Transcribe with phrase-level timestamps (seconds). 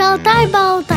[0.00, 0.96] Шалтай-болтай.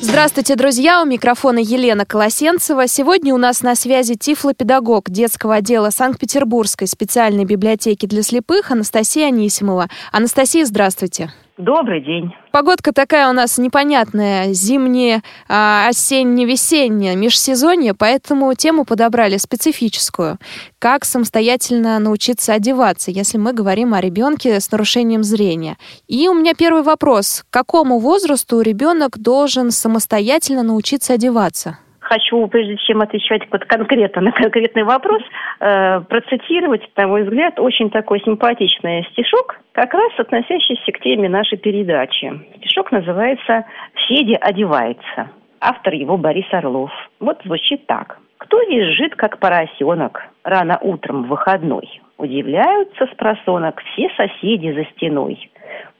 [0.00, 1.02] Здравствуйте, друзья!
[1.02, 2.86] У микрофона Елена Колосенцева.
[2.86, 9.88] Сегодня у нас на связи тифлопедагог детского отдела Санкт-Петербургской специальной библиотеки для слепых Анастасия Анисимова.
[10.12, 11.32] Анастасия, здравствуйте!
[11.58, 12.32] Добрый день.
[12.52, 20.38] Погодка такая у нас непонятная, зимняя, а, осенне-весенняя, межсезонье, поэтому тему подобрали специфическую.
[20.78, 25.78] Как самостоятельно научиться одеваться, если мы говорим о ребенке с нарушением зрения.
[26.06, 27.44] И у меня первый вопрос.
[27.50, 31.78] К какому возрасту ребенок должен самостоятельно научиться одеваться?
[32.08, 35.22] Хочу, прежде чем отвечать вот конкретно на конкретный вопрос,
[35.60, 41.58] э, процитировать, на мой взгляд, очень такой симпатичный стишок, как раз относящийся к теме нашей
[41.58, 42.32] передачи.
[42.58, 43.66] Стишок называется
[44.06, 45.30] «Федя одевается».
[45.60, 46.90] Автор его Борис Орлов.
[47.20, 48.18] Вот звучит так.
[48.38, 52.00] «Кто визжит, как поросенок, рано утром в выходной?
[52.16, 55.50] Удивляются с просонок все соседи за стеной.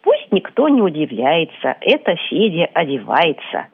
[0.02, 3.66] Пусть никто не удивляется, это Федя одевается.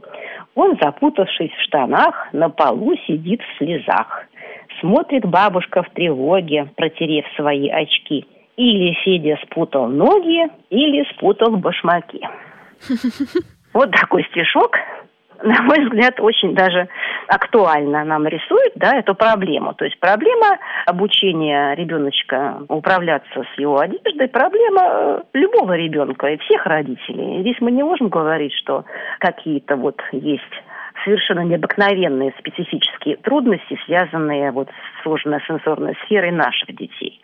[0.55, 4.27] Он, запутавшись в штанах, на полу сидит в слезах.
[4.81, 8.27] Смотрит бабушка в тревоге, протерев свои очки.
[8.57, 12.21] Или Федя спутал ноги, или спутал башмаки.
[13.75, 14.79] Вот такой стишок
[15.43, 16.89] на мой взгляд, очень даже
[17.29, 19.75] актуально нам рисует да, эту проблему.
[19.75, 26.67] То есть проблема обучения ребеночка управляться с его одеждой, проблема э, любого ребенка и всех
[26.67, 27.41] родителей.
[27.41, 28.85] Здесь мы не можем говорить, что
[29.19, 30.43] какие-то вот есть
[31.05, 37.21] совершенно необыкновенные специфические трудности, связанные вот с сложной сенсорной сферой наших детей.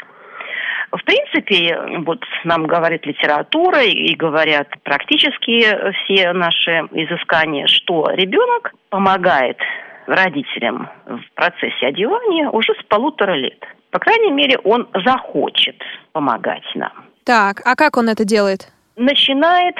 [0.93, 5.65] В принципе, вот нам говорит литература и говорят практически
[6.05, 9.59] все наши изыскания, что ребенок помогает
[10.07, 13.63] родителям в процессе одевания уже с полутора лет.
[13.91, 15.81] По крайней мере, он захочет
[16.13, 16.93] помогать нам.
[17.25, 18.73] Так, а как он это делает?
[19.01, 19.77] Начинает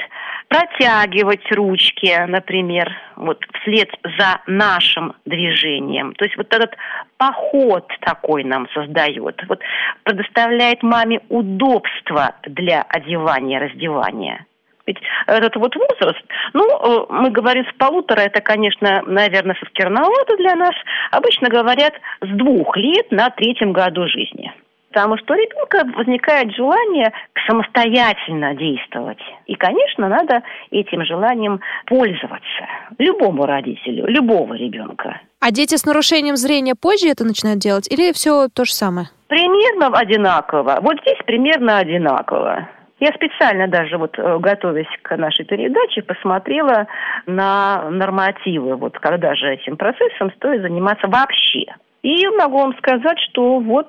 [0.47, 3.87] протягивать ручки, например, вот вслед
[4.17, 6.15] за нашим движением.
[6.15, 6.71] То есть вот этот
[7.17, 9.59] поход такой нам создает, вот
[10.01, 14.47] предоставляет маме удобство для одевания, раздевания.
[14.87, 14.97] Ведь
[15.27, 20.55] этот вот возраст, ну, э, мы говорим с полутора, это, конечно, наверное, все-таки рановато для
[20.55, 20.73] нас.
[21.11, 24.51] Обычно говорят с двух лет на третьем году жизни.
[24.91, 27.13] Потому что у ребенка возникает желание
[27.47, 29.19] самостоятельно действовать.
[29.45, 32.67] И, конечно, надо этим желанием пользоваться.
[32.97, 35.21] Любому родителю, любого ребенка.
[35.39, 39.07] А дети с нарушением зрения позже это начинают делать или все то же самое?
[39.27, 40.79] Примерно одинаково.
[40.81, 42.67] Вот здесь примерно одинаково.
[42.99, 46.85] Я специально даже вот э, готовясь к нашей передаче посмотрела
[47.25, 51.65] на нормативы, вот когда же этим процессом стоит заниматься вообще.
[52.03, 53.87] И могу вам сказать, что вот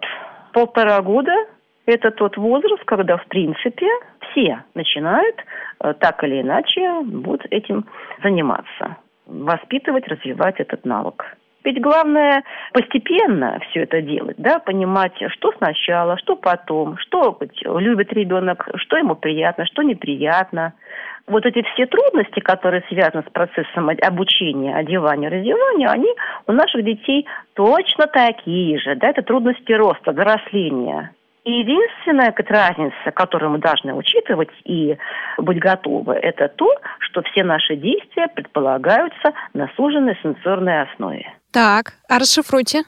[0.53, 1.33] полтора года–
[1.87, 3.89] это тот возраст, когда, в принципе,
[4.31, 5.37] все начинают
[5.81, 7.87] э, так или иначе будут этим
[8.23, 8.97] заниматься,
[9.27, 11.37] воспитывать, развивать этот навык.
[11.65, 12.43] Ведь главное
[12.73, 19.15] постепенно все это делать, да, понимать, что сначала, что потом, что любит ребенок, что ему
[19.15, 20.75] приятно, что неприятно.
[21.29, 26.13] Вот эти все трудности, которые связаны с процессом обучения, одевания, раздевания, они
[26.49, 28.97] у наших детей точно такие же.
[28.97, 31.13] Да, это трудности роста, взросления.
[31.45, 34.97] И единственная разница, которую мы должны учитывать и
[35.39, 36.69] быть готовы, это то,
[36.99, 41.33] что все наши действия предполагаются на суженной сенсорной основе.
[41.53, 42.85] Так, а расшифруйте.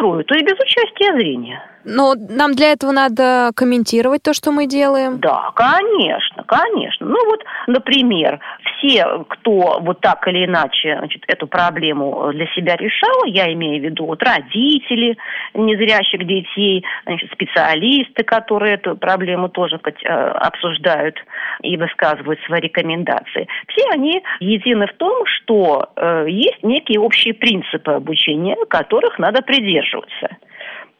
[0.00, 1.62] Расшифрую, то и без участия зрения.
[1.84, 5.18] Но нам для этого надо комментировать то, что мы делаем.
[5.18, 7.06] Да, конечно, конечно.
[7.06, 13.24] Ну вот, например, все, кто вот так или иначе значит, эту проблему для себя решал,
[13.24, 15.16] я имею в виду вот родители
[15.54, 21.16] незрящих детей, значит, специалисты, которые эту проблему тоже сказать, э, обсуждают
[21.62, 27.92] и высказывают свои рекомендации, все они едины в том, что э, есть некие общие принципы
[27.92, 29.89] обучения, которых надо придерживаться.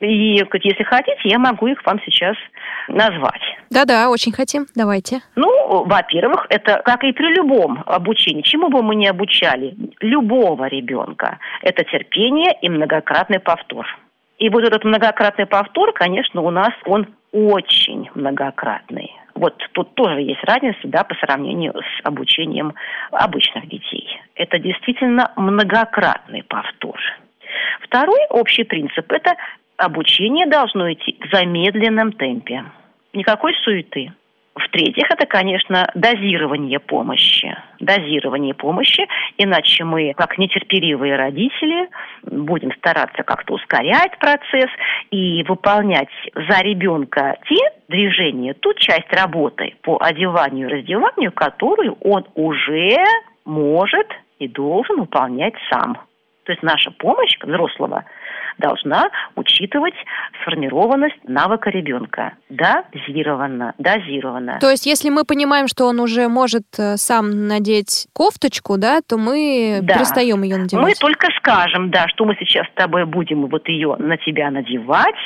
[0.00, 2.36] И если хотите, я могу их вам сейчас
[2.88, 3.42] назвать.
[3.68, 4.66] Да-да, очень хотим.
[4.74, 5.20] Давайте.
[5.36, 8.42] Ну, во-первых, это как и при любом обучении.
[8.42, 13.86] Чему бы мы ни обучали любого ребенка, это терпение и многократный повтор.
[14.38, 19.12] И вот этот многократный повтор, конечно, у нас он очень многократный.
[19.34, 22.74] Вот тут тоже есть разница, да, по сравнению с обучением
[23.12, 24.08] обычных детей.
[24.34, 26.98] Это действительно многократный повтор.
[27.82, 29.34] Второй общий принцип– это
[29.76, 32.64] обучение должно идти в замедленном темпе.
[33.12, 34.12] Никакой суеты.
[34.54, 37.56] В-третьих, это, конечно, дозирование помощи.
[37.78, 39.06] Дозирование помощи,
[39.38, 41.88] иначе мы, как нетерпеливые родители,
[42.22, 44.68] будем стараться как-то ускорять процесс
[45.10, 47.58] и выполнять за ребенка те
[47.88, 52.98] движения, ту часть работы по одеванию и раздеванию, которую он уже
[53.44, 54.08] может
[54.40, 55.96] и должен выполнять сам.
[56.50, 58.04] То есть наша помощь взрослого
[58.58, 59.94] должна учитывать
[60.42, 62.34] сформированность навыка ребенка.
[62.48, 64.58] Дозированно, дозированно.
[64.60, 69.16] То есть, если мы понимаем, что он уже может э, сам надеть кофточку, да, то
[69.16, 69.94] мы да.
[69.94, 70.84] перестаем ее надевать.
[70.84, 75.16] Мы только скажем, да, что мы сейчас с тобой будем вот ее на тебя надевать,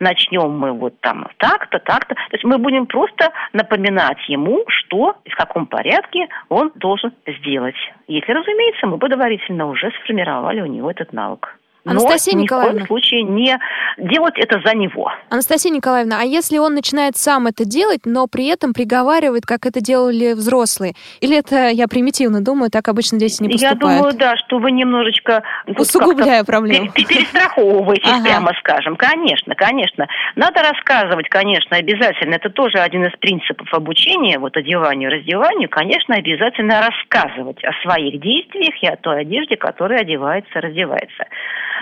[0.00, 2.14] начнем мы вот там так-то, так-то.
[2.14, 7.76] То есть мы будем просто напоминать ему, что и в каком порядке он должен сделать.
[8.08, 11.56] Если, разумеется, мы предварительно уже сформировали у него этот навык.
[11.84, 12.80] Анастасия но Николаевна.
[12.80, 13.58] ни в коем случае не
[13.98, 15.10] делать это за него.
[15.30, 19.80] Анастасия Николаевна, а если он начинает сам это делать, но при этом приговаривает, как это
[19.80, 20.94] делали взрослые?
[21.20, 23.82] Или это я примитивно думаю, так обычно дети не поступают?
[23.82, 25.42] Я думаю, да, что вы немножечко...
[25.66, 26.90] Усугубляя проблему.
[26.92, 28.24] Перестраховываетесь, ага.
[28.24, 28.96] прямо скажем.
[28.96, 30.06] Конечно, конечно.
[30.36, 32.34] Надо рассказывать, конечно, обязательно.
[32.34, 35.68] Это тоже один из принципов обучения, вот одеванию, раздеванию.
[35.68, 41.24] Конечно, обязательно рассказывать о своих действиях и о той одежде, которая одевается, раздевается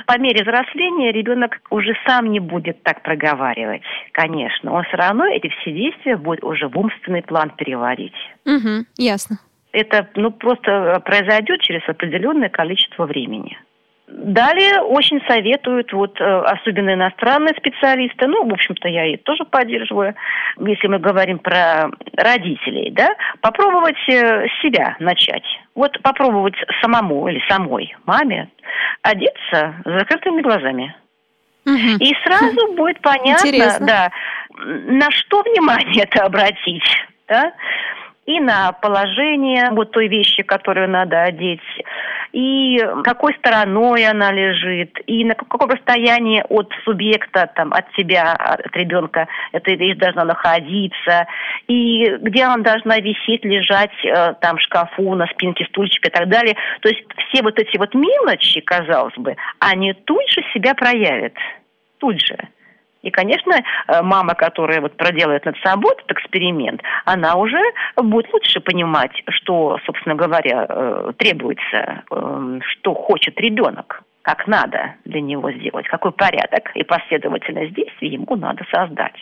[0.07, 4.73] по мере взросления ребенок уже сам не будет так проговаривать, конечно.
[4.73, 8.15] Он все равно эти все действия будет уже в умственный план переводить.
[8.45, 9.39] Угу, ясно.
[9.73, 13.59] Это ну, просто произойдет через определенное количество времени.
[14.11, 20.15] Далее очень советуют, вот, э, особенно иностранные специалисты, ну, в общем-то, я и тоже поддерживаю,
[20.59, 23.11] если мы говорим про родителей, да,
[23.43, 25.45] попробовать э, себя начать.
[25.75, 28.49] Вот попробовать самому или самой маме
[29.03, 30.97] одеться с закрытыми глазами.
[31.67, 32.01] Угу.
[32.01, 33.87] И сразу будет понятно, Интересно.
[33.87, 34.11] да,
[34.57, 37.53] на что внимание это обратить, да,
[38.25, 41.61] и на положение вот той вещи, которую надо одеть,
[42.33, 48.77] и какой стороной она лежит, и на каком расстоянии от субъекта, там, от себя, от
[48.77, 51.27] ребенка эта вещь должна находиться,
[51.67, 56.29] и где она должна висеть, лежать э, там в шкафу, на спинке стульчика и так
[56.29, 56.57] далее.
[56.81, 61.35] То есть все вот эти вот мелочи, казалось бы, они тут же себя проявят.
[61.99, 62.37] Тут же.
[63.03, 67.61] И, конечно, э, мама, которая вот проделает над собой этот эксперимент, она уже
[67.97, 75.21] будет лучше понимать, что, собственно говоря, э, требуется, эм, что хочет ребенок, как надо для
[75.21, 79.15] него сделать, какой порядок и последовательность действий ему надо создать.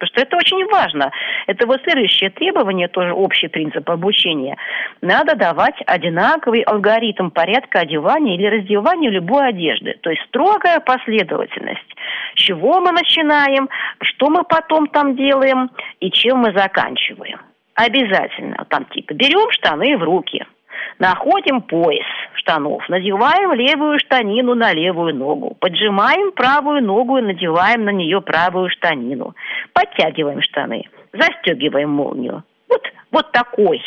[0.00, 1.12] Потому что это очень важно.
[1.46, 4.56] Это вот следующее требование, тоже общий принцип обучения.
[5.02, 9.98] Надо давать одинаковый алгоритм порядка одевания или раздевания любой одежды.
[10.00, 11.94] То есть строгая последовательность.
[12.34, 13.68] С чего мы начинаем,
[14.00, 15.70] что мы потом там делаем
[16.00, 17.40] и чем мы заканчиваем.
[17.74, 18.64] Обязательно.
[18.70, 20.44] Там типа берем штаны в руки–
[21.00, 22.04] Находим пояс
[22.34, 28.68] штанов, надеваем левую штанину на левую ногу, поджимаем правую ногу и надеваем на нее правую
[28.68, 29.34] штанину,
[29.72, 32.44] подтягиваем штаны, застегиваем молнию.
[32.68, 33.82] Вот, вот такой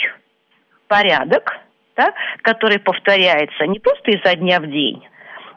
[0.88, 1.56] порядок,
[1.96, 5.08] да, который повторяется не просто изо дня в день,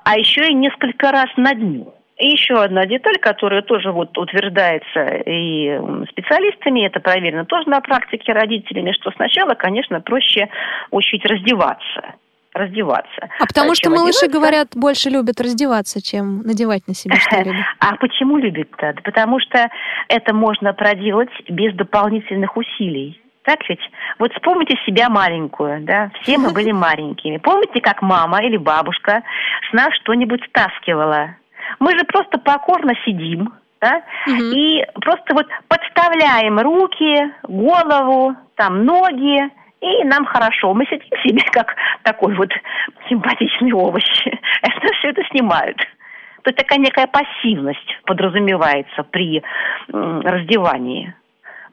[0.05, 1.95] а еще и несколько раз на дню.
[2.19, 5.79] И еще одна деталь, которая тоже вот утверждается и
[6.11, 10.49] специалистами, это проверено тоже на практике родителями, что сначала, конечно, проще
[10.91, 12.15] учить раздеваться
[12.57, 13.29] раздеваться.
[13.39, 14.29] А потому что малыши, одеваться.
[14.31, 17.55] говорят, больше любят раздеваться, чем надевать на себя что-либо.
[17.81, 18.95] А почему любят-то?
[19.05, 19.69] Потому что
[20.09, 23.21] это можно проделать без дополнительных усилий.
[23.43, 23.81] Так ведь?
[24.19, 26.11] Вот вспомните себя маленькую, да?
[26.23, 27.37] Все мы были маленькими.
[27.37, 29.23] Помните, как мама или бабушка
[29.69, 31.37] с нас что-нибудь стаскивала?
[31.79, 34.37] Мы же просто покорно сидим, да, угу.
[34.37, 40.75] и просто вот подставляем руки, голову, там ноги, и нам хорошо.
[40.75, 42.51] Мы сидим себе как такой вот
[43.09, 44.05] симпатичный овощ.
[44.63, 45.79] Это все это снимают.
[46.43, 49.43] То есть такая некая пассивность подразумевается при
[49.89, 51.13] раздевании.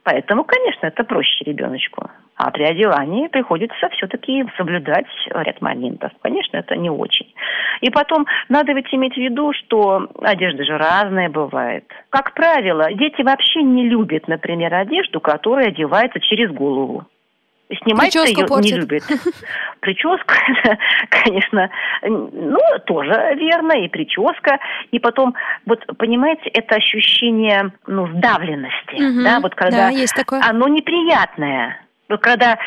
[0.04, 2.10] Поэтому, конечно, это проще ребеночку.
[2.44, 6.12] А при одевании приходится все-таки соблюдать ряд моментов.
[6.22, 7.34] Конечно, это не очень.
[7.80, 11.86] И потом, надо ведь иметь в виду, что одежда же разная бывает.
[12.10, 17.06] Как правило, дети вообще не любят, например, одежду, которая одевается через голову.
[17.82, 18.72] Снимать ее портит.
[18.74, 19.04] не любит.
[19.80, 20.36] Прическа,
[21.10, 21.70] конечно,
[22.02, 24.60] ну, тоже верно, и прическа.
[24.92, 25.34] И потом,
[25.66, 30.42] вот, понимаете, это ощущение, ну, сдавленности, угу, да, вот когда да, есть такое.
[30.44, 31.83] оно неприятное.
[32.18, 32.58] Когда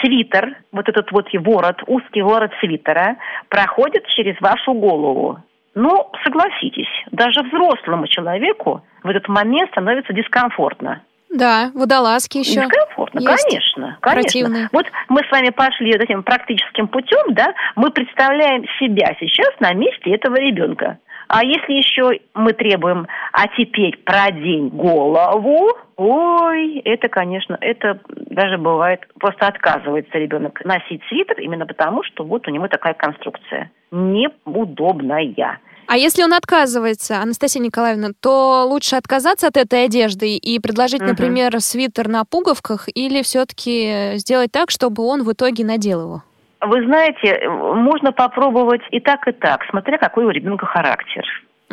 [0.00, 3.16] свитер, вот этот вот ворот, узкий ворот свитера,
[3.48, 5.38] проходит через вашу голову,
[5.74, 11.02] ну, согласитесь, даже взрослому человеку в этот момент становится дискомфортно.
[11.30, 12.62] Да, водолазки еще.
[12.62, 13.42] Дискомфортно, есть.
[13.42, 14.22] конечно, конечно.
[14.22, 14.68] Противные.
[14.72, 19.72] Вот мы с вами пошли вот этим практическим путем, да, мы представляем себя сейчас на
[19.72, 20.98] месте этого ребенка.
[21.26, 29.00] А если еще мы требуем, а теперь продень голову, ой, это, конечно, это даже бывает,
[29.18, 35.60] просто отказывается ребенок носить свитер именно потому, что вот у него такая конструкция неудобная.
[35.86, 41.10] А если он отказывается, Анастасия Николаевна, то лучше отказаться от этой одежды и предложить, угу.
[41.10, 46.22] например, свитер на пуговках или все-таки сделать так, чтобы он в итоге надел его?
[46.60, 51.24] Вы знаете, можно попробовать и так, и так, смотря какой у ребенка характер.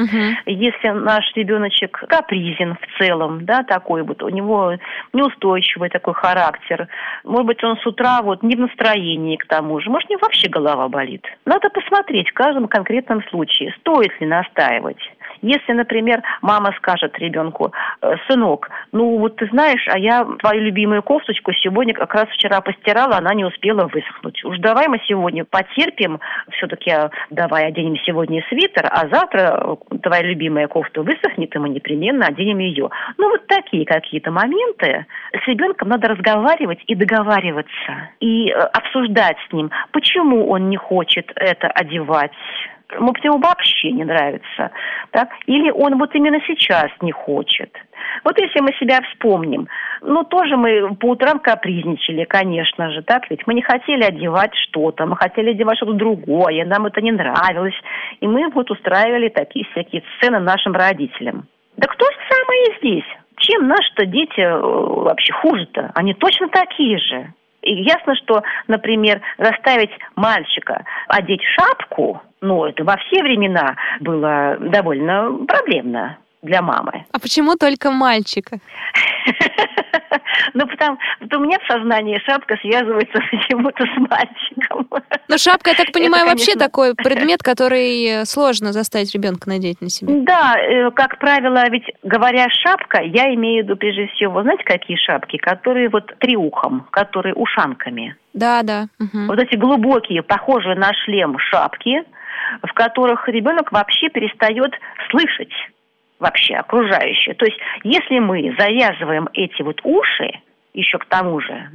[0.01, 0.17] Угу.
[0.47, 4.77] Если наш ребеночек капризен в целом, да, такой вот, у него
[5.13, 6.87] неустойчивый такой характер,
[7.23, 10.49] может быть, он с утра вот не в настроении к тому же, может, него вообще
[10.49, 11.25] голова болит.
[11.45, 14.99] Надо посмотреть в каждом конкретном случае, стоит ли настаивать.
[15.41, 21.01] Если, например, мама скажет ребенку, «Э, сынок, ну вот ты знаешь, а я твою любимую
[21.03, 24.43] кофточку сегодня как раз вчера постирала, она не успела высохнуть.
[24.43, 26.19] Уж давай мы сегодня потерпим,
[26.51, 26.91] все-таки
[27.29, 32.59] давай оденем сегодня свитер, а завтра э, твоя любимая кофта высохнет, и мы непременно оденем
[32.59, 32.89] ее.
[33.17, 35.05] Ну вот такие какие-то моменты.
[35.33, 41.31] С ребенком надо разговаривать и договариваться, и э, обсуждать с ним, почему он не хочет
[41.35, 42.31] это одевать
[42.99, 44.71] может, ему вообще не нравится,
[45.11, 45.29] так?
[45.45, 47.71] или он вот именно сейчас не хочет.
[48.23, 49.67] Вот если мы себя вспомним,
[50.01, 53.45] ну, тоже мы по утрам капризничали, конечно же, так ведь?
[53.47, 57.75] Мы не хотели одевать что-то, мы хотели одевать что-то другое, нам это не нравилось.
[58.19, 61.47] И мы вот устраивали такие всякие сцены нашим родителям.
[61.77, 63.17] Да кто же самое здесь?
[63.37, 65.91] Чем наши-то дети э, вообще хуже-то?
[65.95, 67.33] Они точно такие же.
[67.61, 75.45] И ясно, что, например, заставить мальчика одеть шапку, ну, это во все времена было довольно
[75.47, 77.05] проблемно для мамы.
[77.11, 78.57] А почему только мальчика?
[80.53, 84.87] Ну, потому что у меня в сознании шапка связывается почему-то с мальчиком.
[85.27, 89.89] Но шапка, я так понимаю, Это, вообще такой предмет, который сложно заставить ребенка надеть на
[89.89, 90.13] себя.
[90.23, 94.97] Да, э, как правило, ведь говоря шапка, я имею в виду прежде всего, знаете, какие
[94.97, 95.37] шапки?
[95.37, 98.15] Которые вот триухом, которые ушанками.
[98.33, 98.87] Да, да.
[98.99, 99.25] Угу.
[99.27, 102.03] Вот эти глубокие, похожие на шлем шапки,
[102.63, 104.73] в которых ребенок вообще перестает
[105.09, 105.51] слышать
[106.21, 107.35] вообще окружающее.
[107.35, 110.31] То есть, если мы завязываем эти вот уши,
[110.73, 111.71] еще к тому же,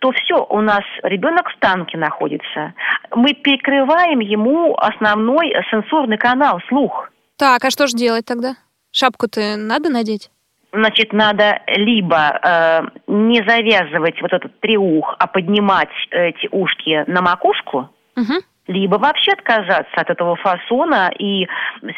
[0.00, 2.74] то все, у нас ребенок в танке находится.
[3.14, 7.10] Мы перекрываем ему основной сенсорный канал, слух.
[7.36, 8.56] Так, а что же делать тогда?
[8.92, 10.30] Шапку-то надо надеть?
[10.72, 17.90] Значит, надо либо э, не завязывать вот этот триух, а поднимать эти ушки на макушку,
[18.16, 21.10] угу либо вообще отказаться от этого фасона.
[21.18, 21.46] И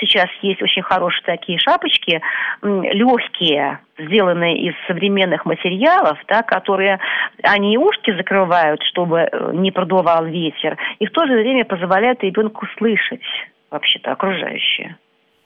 [0.01, 2.21] сейчас есть очень хорошие такие шапочки,
[2.63, 7.01] легкие, сделанные из современных материалов, да, которые
[7.43, 12.67] они ушки закрывают, чтобы э, не продувал ветер, и в то же время позволяют ребенку
[12.77, 13.23] слышать
[13.71, 14.97] вообще-то окружающее.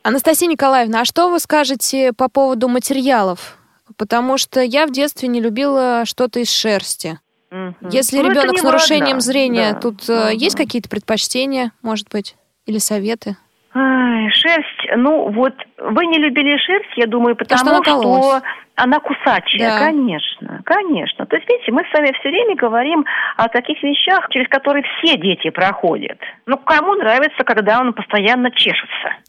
[0.02, 3.58] Анастасия Николаевна, а что вы скажете по поводу материалов?
[3.96, 7.18] Потому что я в детстве не любила что-то из шерсти.
[7.52, 7.90] Угу.
[7.90, 9.20] Если ну, ребенок с нарушением вода.
[9.20, 9.80] зрения, да.
[9.80, 10.28] тут угу.
[10.32, 13.36] есть какие-то предпочтения, может быть, или советы?
[13.74, 18.42] Ай, шерсть, ну вот вы не любили шерсть, я думаю, потому что, что
[18.76, 19.78] она кусачая, да.
[19.78, 21.26] конечно, конечно.
[21.26, 23.04] То есть, видите, мы с вами все время говорим
[23.36, 26.18] о таких вещах, через которые все дети проходят.
[26.46, 29.12] Ну, кому нравится, когда он постоянно чешется?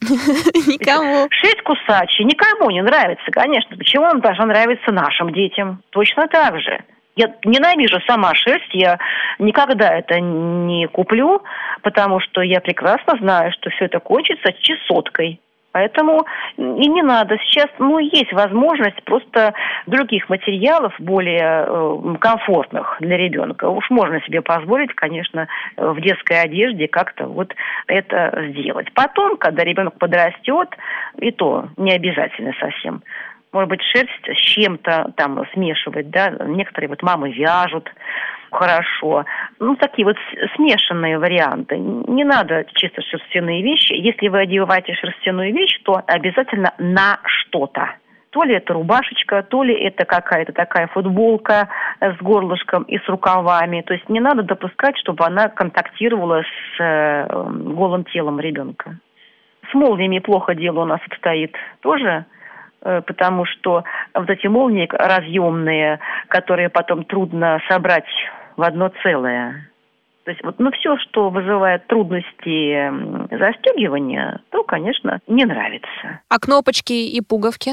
[0.66, 1.28] Никому.
[1.30, 3.76] Шерсть кусачая, никому не нравится, конечно.
[3.76, 5.82] Почему он должна нравиться нашим детям?
[5.90, 6.82] Точно так же.
[7.16, 8.98] Я ненавижу сама шерсть, я
[9.38, 11.42] никогда это не куплю,
[11.82, 15.40] потому что я прекрасно знаю, что все это кончится чесоткой.
[15.74, 16.24] Поэтому
[16.56, 17.36] и не надо.
[17.38, 19.54] Сейчас, ну, есть возможность просто
[19.86, 23.68] других материалов, более э, комфортных для ребенка.
[23.68, 27.52] Уж можно себе позволить, конечно, в детской одежде как-то вот
[27.88, 28.92] это сделать.
[28.94, 30.68] Потом, когда ребенок подрастет,
[31.18, 33.02] и то не обязательно совсем
[33.54, 37.88] может быть, шерсть с чем-то там смешивать, да, некоторые вот мамы вяжут
[38.50, 39.24] хорошо.
[39.58, 40.16] Ну, такие вот
[40.56, 41.76] смешанные варианты.
[41.76, 43.92] Не надо чисто шерстяные вещи.
[43.92, 47.96] Если вы одеваете шерстяную вещь, то обязательно на что-то.
[48.30, 51.68] То ли это рубашечка, то ли это какая-то такая футболка
[52.00, 53.82] с горлышком и с рукавами.
[53.82, 58.98] То есть не надо допускать, чтобы она контактировала с э, голым телом ребенка.
[59.70, 62.24] С молниями плохо дело у нас обстоит тоже
[62.84, 63.82] потому что
[64.14, 65.98] вот эти молнии разъемные,
[66.28, 68.04] которые потом трудно собрать
[68.56, 69.70] в одно целое.
[70.24, 72.90] То есть вот, ну, все, что вызывает трудности
[73.34, 76.20] застегивания, то, конечно, не нравится.
[76.28, 77.72] А кнопочки и пуговки?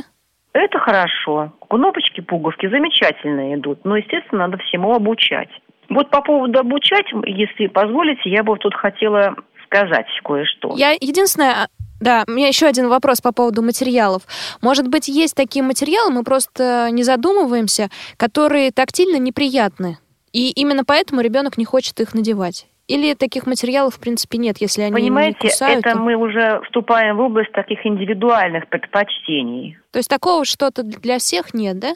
[0.53, 1.53] Это хорошо.
[1.70, 3.86] Кнопочки, пуговки замечательно идут.
[3.86, 5.50] Но, естественно, надо всему обучать.
[5.89, 10.74] Вот по поводу обучать, если позволите, я бы тут хотела сказать кое-что.
[10.75, 11.68] Я единственное,
[12.01, 14.24] Да, у меня еще один вопрос по поводу материалов.
[14.62, 20.00] Может быть, есть такие материалы, мы просто не задумываемся, которые тактильно неприятны.
[20.34, 22.67] И именно поэтому ребенок не хочет их надевать.
[22.88, 25.86] Или таких материалов, в принципе, нет, если они Понимаете, не кусают?
[25.86, 29.77] это мы уже вступаем в область таких индивидуальных предпочтений.
[29.91, 31.93] То есть такого что-то для всех нет, да?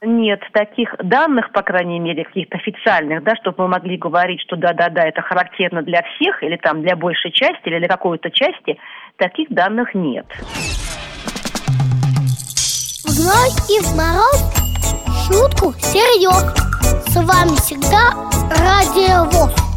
[0.00, 5.02] Нет таких данных, по крайней мере, каких-то официальных, да, чтобы мы могли говорить, что да-да-да,
[5.08, 8.78] это характерно для всех, или там для большей части, или для какой-то части,
[9.18, 10.26] таких данных нет.
[13.04, 14.40] В зной и в мороз
[15.26, 16.54] шутку серьез.
[17.08, 18.14] С вами всегда
[18.50, 19.67] Радио ВОЗ.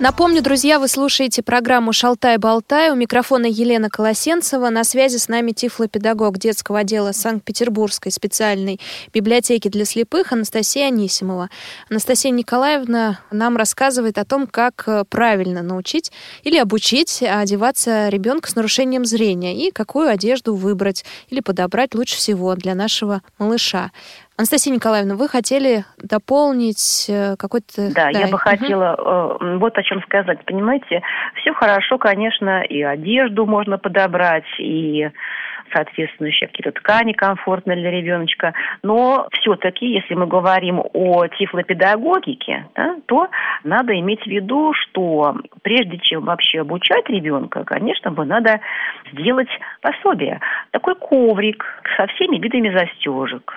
[0.00, 2.92] Напомню, друзья, вы слушаете программу «Шалтай-болтай».
[2.92, 4.68] У микрофона Елена Колосенцева.
[4.70, 8.78] На связи с нами тифлопедагог детского отдела Санкт-Петербургской специальной
[9.12, 11.50] библиотеки для слепых Анастасия Анисимова.
[11.90, 16.12] Анастасия Николаевна нам рассказывает о том, как э, правильно научить
[16.44, 22.54] или обучить одеваться ребенка с нарушением зрения и какую одежду выбрать или подобрать лучше всего
[22.54, 23.90] для нашего малыша.
[24.38, 27.92] Анастасия Николаевна, вы хотели дополнить э, какой-то...
[27.92, 30.44] Да, да, я бы хотела э, вот о чем сказать.
[30.44, 31.02] Понимаете,
[31.34, 35.10] все хорошо, конечно, и одежду можно подобрать, и
[35.74, 38.54] соответствующие какие-то ткани комфортные для ребеночка.
[38.84, 43.26] Но все-таки, если мы говорим о тифлопедагогике, да, то
[43.64, 48.60] надо иметь в виду, что прежде чем вообще обучать ребенка, конечно бы надо
[49.12, 49.48] сделать
[49.82, 50.40] пособие.
[50.70, 51.64] Такой коврик
[51.96, 53.52] со всеми видами застежек,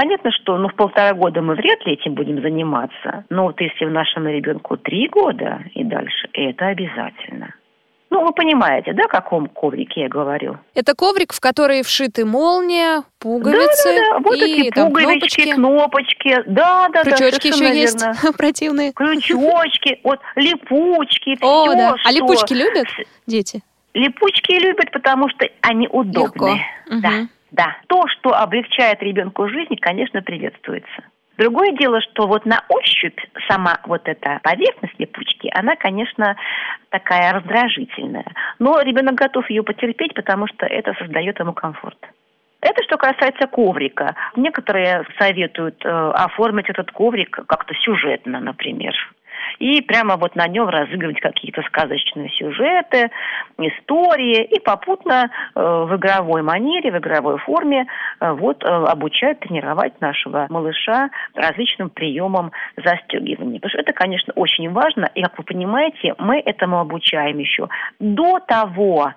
[0.00, 3.84] Понятно, что ну, в полтора года мы вряд ли этим будем заниматься, но вот если
[3.84, 7.52] в нашему ребенку три года и дальше, это обязательно.
[8.08, 10.56] Ну, вы понимаете, да, о каком коврике я говорю?
[10.74, 14.18] Это коврик, в который вшиты молния, пуговицы да, да, да.
[14.20, 16.32] Вот и эти там, пуговички, кнопочки.
[16.32, 16.42] кнопочки.
[16.46, 17.76] Да, да, Крючочки да, еще верно.
[17.76, 18.92] есть противные.
[18.94, 21.92] Крючочки, вот липучки, О, все, да.
[21.92, 22.10] А что...
[22.10, 22.86] липучки любят
[23.26, 23.62] дети?
[23.92, 26.64] Липучки любят, потому что они удобные.
[26.86, 27.00] Легко.
[27.02, 27.10] Да.
[27.10, 27.28] Мгм.
[27.50, 31.02] Да, то, что облегчает ребенку жизнь, конечно, приветствуется.
[31.36, 36.36] Другое дело, что вот на ощупь сама вот эта поверхность липучки, она, конечно,
[36.90, 38.26] такая раздражительная.
[38.58, 41.98] Но ребенок готов ее потерпеть, потому что это создает ему комфорт.
[42.60, 44.14] Это что касается коврика.
[44.36, 48.92] Некоторые советуют э, оформить этот коврик как-то сюжетно, например.
[49.60, 53.10] И прямо вот на нем разыгрывать какие-то сказочные сюжеты,
[53.58, 57.86] истории, и попутно э, в игровой манере, в игровой форме
[58.20, 63.60] э, вот э, обучать, тренировать нашего малыша различным приемам застегивания.
[63.60, 67.68] Потому что это, конечно, очень важно, и, как вы понимаете, мы этому обучаем еще
[67.98, 69.12] до того,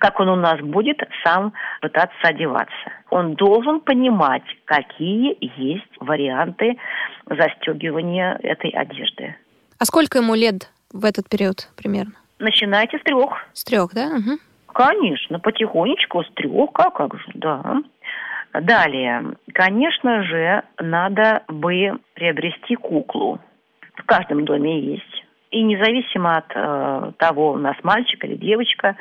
[0.00, 2.92] как он у нас будет сам пытаться одеваться.
[3.10, 6.78] Он должен понимать, какие есть варианты
[7.26, 9.36] застегивания этой одежды.
[9.84, 12.14] А сколько ему лет в этот период примерно?
[12.38, 13.46] Начинайте с трех.
[13.52, 14.06] С трех, да?
[14.16, 14.38] Мгм.
[14.72, 17.82] Конечно, потихонечку, с трех, а как же, да.
[18.54, 23.40] Далее, конечно же, надо бы приобрести куклу.
[23.96, 25.24] В каждом доме есть.
[25.50, 28.96] И независимо от э, того, у нас мальчик или девочка,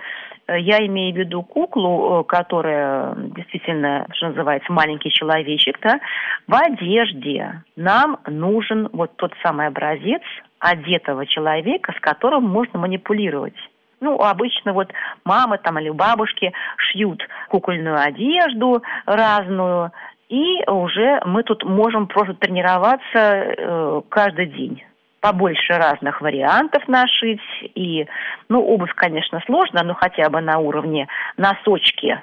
[0.48, 6.02] э, я имею в виду куклу, э, которая действительно, что называется, маленький человечек, да,
[6.46, 7.63] в одежде.
[7.78, 10.22] Нам нужен вот тот самый образец
[10.63, 13.56] одетого человека, с которым можно манипулировать.
[13.99, 14.91] Ну, обычно вот
[15.23, 19.91] мамы там или бабушки шьют кукольную одежду разную,
[20.30, 24.84] и уже мы тут можем просто тренироваться э, каждый день
[25.21, 27.41] побольше разных вариантов нашить.
[27.76, 28.08] И,
[28.49, 32.21] ну, обувь, конечно, сложно, но хотя бы на уровне носочки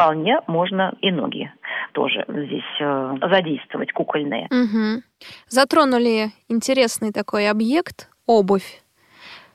[0.00, 1.50] вполне можно и ноги
[1.92, 4.46] тоже здесь э, задействовать кукольные.
[4.50, 5.02] Мгм.
[5.48, 8.82] Затронули интересный такой объект– обувь.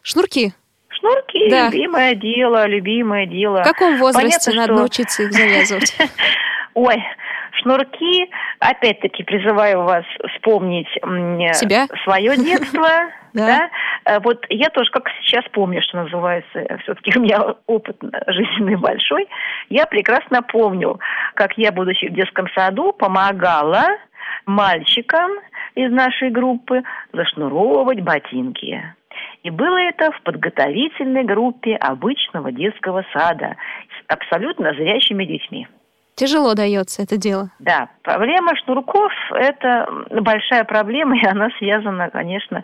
[0.01, 0.54] Шнурки.
[0.89, 1.67] Шнурки, Да.
[1.67, 3.62] любимое дело, любимое дело.
[3.62, 5.95] В каком возрасте Понятно, надо что- научиться их завязывать?
[6.73, 7.04] Ой,
[7.56, 10.88] шнурки, опять-таки призываю вас вспомнить
[11.56, 11.86] Себя?
[12.04, 12.88] свое детство.
[13.34, 13.70] Да.
[14.06, 14.16] Да.
[14.16, 17.96] Э, Вот я тоже как сейчас помню, что называется, все-таки у меня опыт
[18.28, 19.26] жизненный большой.
[19.70, 21.00] Я прекрасно помню,
[21.36, 23.86] как я, будучи в детском саду, помогала
[24.46, 25.32] мальчикам
[25.76, 26.84] из нашей группы
[27.14, 28.84] зашнуровывать ботинки.
[29.44, 33.56] И было это в подготовительной группе обычного детского сада
[33.90, 35.68] с абсолютно зрячими детьми.
[36.15, 37.50] Тяжело дается это дело.
[37.60, 39.88] Да, проблема шнурков– это
[40.21, 42.63] большая проблема, и она связана, конечно,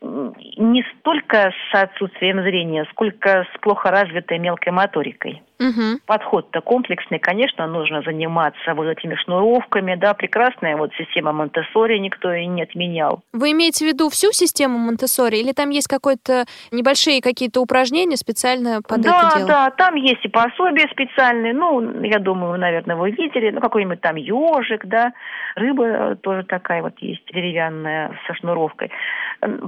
[0.00, 5.42] не столько с отсутствием зрения, сколько с плохо развитой мелкой моторикой.
[5.60, 6.00] Угу.
[6.06, 11.62] Подход-то комплексный, конечно, нужно заниматься вот этими шнуровками, да, прекрасная вот система монте
[11.98, 13.22] никто и не отменял.
[13.32, 18.82] Вы имеете в виду всю систему монте или там есть какое-то небольшие какие-то упражнения специально
[18.82, 19.48] под да, это дело?
[19.48, 24.16] Да, там есть и пособия специальные, ну, я думаю, наверное, вы видели, ну, какой-нибудь там
[24.16, 25.12] ежик, да,
[25.54, 28.90] рыба тоже такая вот есть деревянная со шнуровкой.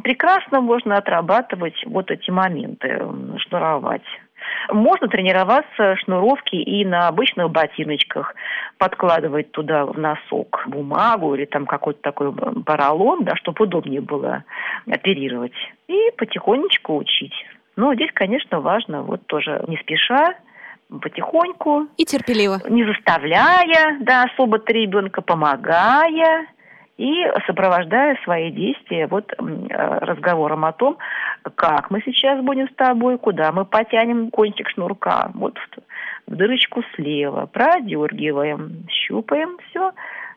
[0.02, 3.02] Прекрасно можно отрабатывать вот эти моменты,
[3.38, 4.04] шнуровать.
[4.70, 8.34] Можно тренироваться шнуровки и на обычных ботиночках,
[8.78, 12.32] подкладывать туда в носок бумагу или там какой-то такой
[12.64, 14.44] поролон, да, чтобы удобнее было
[14.90, 15.52] оперировать.
[15.88, 17.34] И потихонечку учить.
[17.76, 20.34] Но здесь, конечно, важно вот тоже не спеша,
[20.98, 21.86] потихоньку.
[21.96, 22.60] И терпеливо.
[22.68, 26.46] Не заставляя, да, особо-то ребенка, помогая
[27.00, 29.32] и сопровождая свои действия вот
[29.70, 30.98] разговором о том,
[31.54, 36.82] как мы сейчас будем с тобой, куда мы потянем кончик шнурка, вот в, в дырочку
[36.94, 39.92] слева, продергиваем, щупаем, все.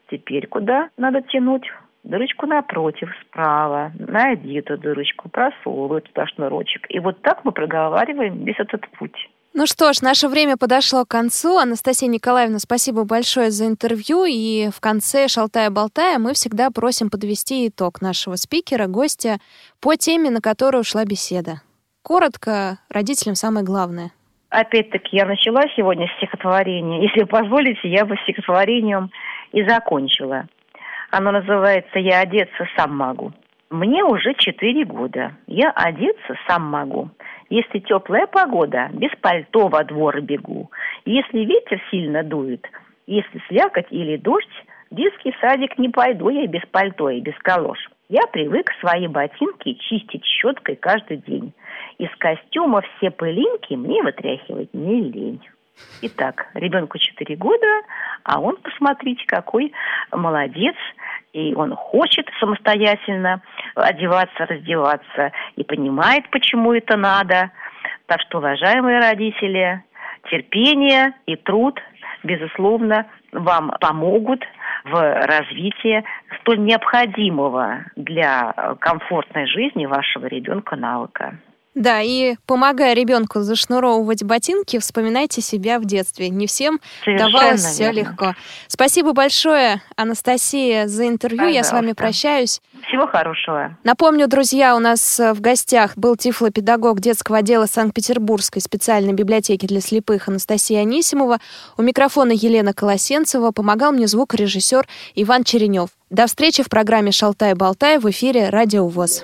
[0.09, 1.69] Теперь куда надо тянуть?
[2.03, 3.91] Дырочку напротив, справа.
[3.97, 6.85] Найди эту дырочку, просовывай туда шнурочек.
[6.89, 9.29] И вот так мы проговариваем весь этот путь.
[9.55, 11.59] Ну что ж, наше время подошло к концу.
[11.59, 14.25] Анастасия Николаевна, спасибо большое за интервью.
[14.25, 19.37] И в конце «Шалтая-болтая» мы всегда просим подвести итог нашего спикера, гостя,
[19.79, 21.61] по теме, на которую шла беседа.
[22.01, 24.09] Коротко, родителям самое главное.
[24.49, 27.03] Опять-таки, я начала сегодня стихотворение.
[27.03, 29.11] Если позволите, я бы стихотворением
[29.51, 30.47] и закончила.
[31.11, 33.31] Оно называется «Я одеться сам могу».
[33.73, 35.31] Мне уже четыре года.
[35.47, 37.09] Я одеться сам могу.
[37.49, 40.69] Если теплая погода, без пальто во двор бегу.
[41.05, 42.69] Если ветер сильно дует,
[43.07, 47.79] если слякоть или дождь, в детский садик не пойду я без пальто и без калош.
[48.09, 51.51] Я привык свои ботинки чистить щеткой каждый день.
[51.97, 55.41] Из костюма все пылинки мне вытряхивать не лень.
[56.01, 57.81] Итак, ребенку 4 года,
[58.23, 59.73] а он, посмотрите, какой
[60.11, 60.75] молодец,
[61.31, 63.41] и он хочет самостоятельно
[63.75, 67.51] одеваться, раздеваться, и понимает, почему это надо.
[68.07, 69.83] Так что, уважаемые родители,
[70.29, 71.79] терпение и труд,
[72.23, 74.43] безусловно, вам помогут
[74.83, 76.03] в развитии
[76.41, 81.37] столь необходимого для комфортной жизни вашего ребенка навыка.
[81.75, 86.29] Да, и помогая ребенку зашнуровывать ботинки, вспоминайте себя в детстве.
[86.29, 88.35] Не всем Совершенно давалось все легко.
[88.67, 91.39] Спасибо большое, Анастасия, за интервью.
[91.39, 91.57] Пожалуйста.
[91.57, 92.61] Я с вами прощаюсь.
[92.87, 93.77] Всего хорошего.
[93.83, 100.27] Напомню, друзья, у нас в гостях был тифлопедагог детского отдела Санкт-Петербургской специальной библиотеки для слепых
[100.27, 101.39] Анастасия Анисимова.
[101.77, 103.51] У микрофона Елена Колосенцева.
[103.51, 105.89] Помогал мне звукорежиссер Иван Черенев.
[106.09, 109.23] До встречи в программе «Шалтай-болтай» в эфире «Радио ВОЗ».